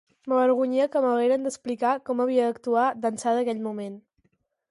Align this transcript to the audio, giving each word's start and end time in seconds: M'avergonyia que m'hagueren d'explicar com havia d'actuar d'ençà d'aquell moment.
M'avergonyia 0.31 0.87
que 0.95 1.01
m'hagueren 1.05 1.45
d'explicar 1.47 1.91
com 2.09 2.25
havia 2.25 2.47
d'actuar 2.49 2.87
d'ençà 3.05 3.37
d'aquell 3.41 3.63
moment. 3.69 4.01